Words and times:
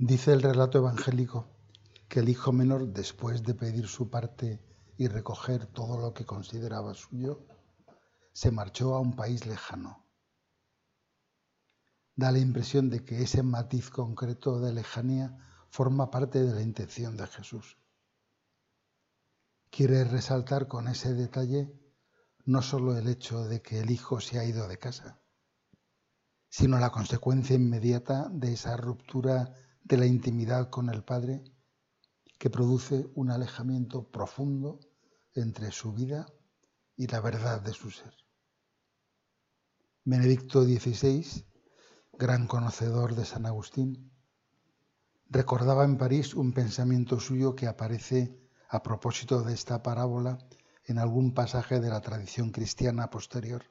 Dice 0.00 0.32
el 0.32 0.42
relato 0.42 0.78
evangélico 0.78 1.48
que 2.08 2.20
el 2.20 2.28
hijo 2.28 2.52
menor, 2.52 2.86
después 2.92 3.42
de 3.42 3.54
pedir 3.54 3.88
su 3.88 4.08
parte 4.08 4.62
y 4.96 5.08
recoger 5.08 5.66
todo 5.66 5.98
lo 5.98 6.14
que 6.14 6.24
consideraba 6.24 6.94
suyo, 6.94 7.44
se 8.32 8.52
marchó 8.52 8.94
a 8.94 9.00
un 9.00 9.16
país 9.16 9.44
lejano. 9.44 10.06
Da 12.14 12.30
la 12.30 12.38
impresión 12.38 12.90
de 12.90 13.04
que 13.04 13.22
ese 13.22 13.42
matiz 13.42 13.90
concreto 13.90 14.60
de 14.60 14.72
lejanía 14.72 15.36
forma 15.68 16.12
parte 16.12 16.44
de 16.44 16.54
la 16.54 16.62
intención 16.62 17.16
de 17.16 17.26
Jesús. 17.26 17.76
Quiere 19.68 20.04
resaltar 20.04 20.68
con 20.68 20.86
ese 20.86 21.12
detalle 21.14 21.72
no 22.44 22.62
solo 22.62 22.96
el 22.96 23.08
hecho 23.08 23.46
de 23.46 23.62
que 23.62 23.80
el 23.80 23.90
hijo 23.90 24.20
se 24.20 24.38
ha 24.38 24.44
ido 24.44 24.68
de 24.68 24.78
casa, 24.78 25.18
sino 26.48 26.78
la 26.78 26.90
consecuencia 26.90 27.56
inmediata 27.56 28.28
de 28.30 28.52
esa 28.52 28.76
ruptura 28.76 29.52
de 29.88 29.96
la 29.96 30.04
intimidad 30.04 30.68
con 30.68 30.90
el 30.90 31.02
Padre 31.02 31.42
que 32.38 32.50
produce 32.50 33.06
un 33.14 33.30
alejamiento 33.30 34.10
profundo 34.10 34.80
entre 35.34 35.72
su 35.72 35.92
vida 35.94 36.26
y 36.94 37.06
la 37.06 37.20
verdad 37.20 37.62
de 37.62 37.72
su 37.72 37.90
ser. 37.90 38.14
Benedicto 40.04 40.62
XVI, 40.62 41.46
gran 42.12 42.46
conocedor 42.46 43.14
de 43.14 43.24
San 43.24 43.46
Agustín, 43.46 44.12
recordaba 45.30 45.84
en 45.84 45.96
París 45.96 46.34
un 46.34 46.52
pensamiento 46.52 47.18
suyo 47.18 47.56
que 47.56 47.66
aparece 47.66 48.38
a 48.68 48.82
propósito 48.82 49.42
de 49.42 49.54
esta 49.54 49.82
parábola 49.82 50.38
en 50.84 50.98
algún 50.98 51.32
pasaje 51.32 51.80
de 51.80 51.88
la 51.88 52.02
tradición 52.02 52.50
cristiana 52.50 53.08
posterior, 53.08 53.64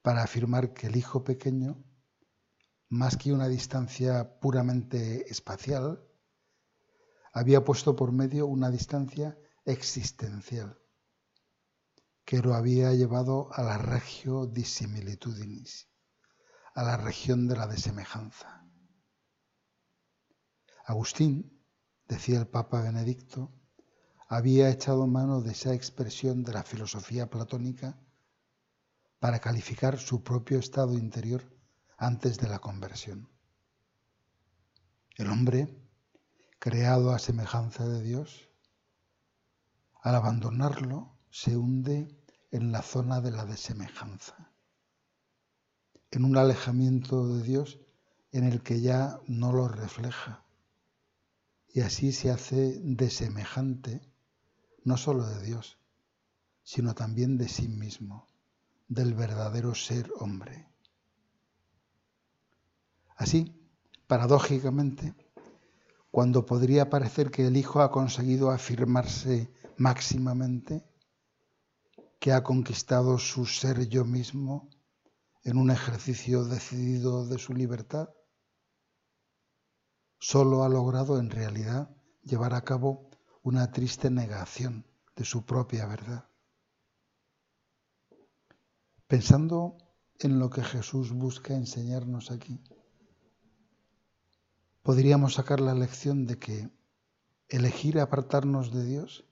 para 0.00 0.22
afirmar 0.22 0.72
que 0.72 0.86
el 0.86 0.96
hijo 0.96 1.24
pequeño, 1.24 1.84
más 2.88 3.16
que 3.16 3.32
una 3.32 3.48
distancia 3.48 4.38
puramente 4.40 5.30
espacial, 5.30 6.02
había 7.32 7.64
puesto 7.64 7.94
por 7.94 8.12
medio 8.12 8.46
una 8.46 8.70
distancia 8.70 9.38
existencial 9.64 10.78
que 12.24 12.38
lo 12.40 12.54
había 12.54 12.92
llevado 12.92 13.48
a 13.52 13.62
la 13.62 13.78
regio 13.78 14.46
dissimilitudinis, 14.46 15.88
a 16.74 16.82
la 16.82 16.96
región 16.96 17.48
de 17.48 17.56
la 17.56 17.66
desemejanza. 17.66 18.66
Agustín, 20.84 21.64
decía 22.06 22.38
el 22.38 22.46
Papa 22.46 22.82
Benedicto, 22.82 23.52
había 24.28 24.68
echado 24.70 25.06
mano 25.06 25.40
de 25.40 25.52
esa 25.52 25.72
expresión 25.74 26.42
de 26.42 26.52
la 26.52 26.64
filosofía 26.64 27.30
platónica 27.30 27.98
para 29.18 29.38
calificar 29.38 29.98
su 29.98 30.22
propio 30.22 30.58
estado 30.58 30.94
interior 30.94 31.57
antes 31.98 32.38
de 32.38 32.48
la 32.48 32.60
conversión. 32.60 33.28
El 35.16 35.28
hombre, 35.28 35.68
creado 36.58 37.12
a 37.12 37.18
semejanza 37.18 37.86
de 37.86 38.02
Dios, 38.02 38.48
al 40.00 40.14
abandonarlo 40.14 41.18
se 41.30 41.56
hunde 41.56 42.08
en 42.50 42.72
la 42.72 42.82
zona 42.82 43.20
de 43.20 43.32
la 43.32 43.44
desemejanza, 43.44 44.50
en 46.10 46.24
un 46.24 46.36
alejamiento 46.36 47.26
de 47.28 47.42
Dios 47.42 47.80
en 48.32 48.44
el 48.44 48.62
que 48.62 48.80
ya 48.80 49.20
no 49.26 49.52
lo 49.52 49.68
refleja 49.68 50.44
y 51.68 51.80
así 51.80 52.12
se 52.12 52.30
hace 52.30 52.80
desemejante 52.82 54.00
no 54.84 54.96
solo 54.96 55.26
de 55.26 55.44
Dios, 55.44 55.78
sino 56.62 56.94
también 56.94 57.36
de 57.36 57.48
sí 57.48 57.68
mismo, 57.68 58.26
del 58.88 59.14
verdadero 59.14 59.74
ser 59.74 60.10
hombre. 60.18 60.66
Así, 63.18 63.52
paradójicamente, 64.06 65.12
cuando 66.12 66.46
podría 66.46 66.88
parecer 66.88 67.32
que 67.32 67.48
el 67.48 67.56
Hijo 67.56 67.80
ha 67.80 67.90
conseguido 67.90 68.52
afirmarse 68.52 69.52
máximamente, 69.76 70.86
que 72.20 72.32
ha 72.32 72.44
conquistado 72.44 73.18
su 73.18 73.44
ser 73.44 73.88
yo 73.88 74.04
mismo 74.04 74.70
en 75.42 75.58
un 75.58 75.72
ejercicio 75.72 76.44
decidido 76.44 77.26
de 77.26 77.38
su 77.38 77.54
libertad, 77.54 78.08
solo 80.20 80.62
ha 80.62 80.68
logrado 80.68 81.18
en 81.18 81.30
realidad 81.30 81.90
llevar 82.22 82.54
a 82.54 82.62
cabo 82.62 83.10
una 83.42 83.72
triste 83.72 84.10
negación 84.10 84.86
de 85.16 85.24
su 85.24 85.44
propia 85.44 85.86
verdad. 85.86 86.28
Pensando 89.08 89.76
en 90.20 90.38
lo 90.38 90.50
que 90.50 90.62
Jesús 90.62 91.12
busca 91.12 91.54
enseñarnos 91.54 92.30
aquí, 92.30 92.62
podríamos 94.88 95.34
sacar 95.34 95.60
la 95.60 95.74
lección 95.74 96.24
de 96.24 96.38
que 96.38 96.70
elegir 97.50 98.00
apartarnos 98.00 98.72
de 98.72 98.86
Dios, 98.86 99.26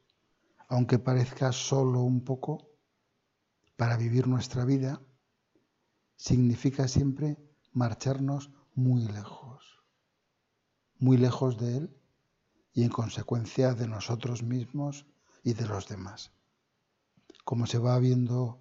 aunque 0.68 0.98
parezca 0.98 1.50
solo 1.50 2.02
un 2.02 2.22
poco, 2.24 2.68
para 3.74 3.96
vivir 3.96 4.26
nuestra 4.26 4.66
vida, 4.66 5.00
significa 6.14 6.88
siempre 6.88 7.38
marcharnos 7.72 8.50
muy 8.74 9.06
lejos, 9.06 9.82
muy 10.98 11.16
lejos 11.16 11.56
de 11.56 11.78
Él 11.78 11.96
y 12.74 12.82
en 12.82 12.90
consecuencia 12.90 13.72
de 13.72 13.88
nosotros 13.88 14.42
mismos 14.42 15.06
y 15.42 15.54
de 15.54 15.66
los 15.66 15.88
demás. 15.88 16.32
Como 17.46 17.64
se 17.64 17.78
va 17.78 17.98
viendo 17.98 18.60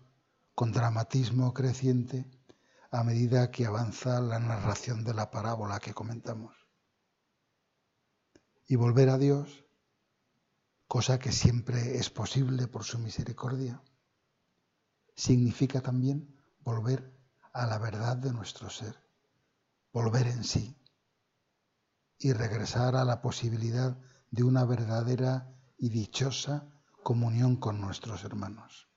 con 0.53 0.72
dramatismo 0.72 1.53
creciente 1.53 2.25
a 2.89 3.03
medida 3.03 3.51
que 3.51 3.66
avanza 3.66 4.22
la 4.22 4.39
narración 4.39 5.03
de 5.03 5.13
la 5.13 5.29
parábola 5.29 5.81
que 5.81 5.94
comentamos. 5.94 6.65
Y 8.68 8.76
volver 8.76 9.09
a 9.09 9.18
Dios, 9.18 9.66
cosa 10.88 11.20
que 11.20 11.31
siempre 11.31 11.98
es 11.98 12.09
posible 12.09 12.68
por 12.68 12.84
su 12.84 12.98
misericordia, 13.00 13.81
significa 15.16 15.81
también 15.81 16.36
volver 16.59 17.16
a 17.53 17.66
la 17.68 17.78
verdad 17.78 18.18
de 18.18 18.34
nuestro 18.34 18.70
ser, 18.70 19.00
volver 19.94 20.28
en 20.28 20.44
sí 20.44 20.76
y 22.18 22.34
regresar 22.34 22.96
a 22.96 23.06
la 23.06 23.22
posibilidad 23.22 23.98
de 24.31 24.44
una 24.44 24.66
verdadera 24.66 25.53
y 25.78 25.90
dichosa 25.90 26.68
comunión 27.03 27.58
con 27.58 27.80
nuestros 27.80 28.24
hermanos. 28.24 28.90